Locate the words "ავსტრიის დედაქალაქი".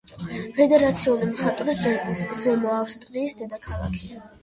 2.81-4.15